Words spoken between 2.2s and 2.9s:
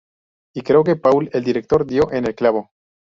el clavo.